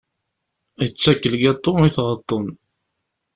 [0.81, 2.45] Yettak lgaṭu i tɣeṭṭen.